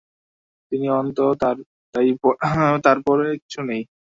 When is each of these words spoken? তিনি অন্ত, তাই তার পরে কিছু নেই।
তিনি 0.71 0.87
অন্ত, 0.91 1.17
তাই 1.93 2.07
তার 2.85 2.97
পরে 3.05 3.25
কিছু 3.41 3.59
নেই। 3.69 3.81